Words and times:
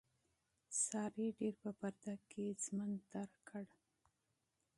سارې 0.85 1.27
ډېر 1.39 1.53
په 1.63 1.69
پرده 1.79 2.13
کې 2.29 2.45
ژوند 2.63 2.97
تېر 3.11 3.29
کړ. 3.47 3.65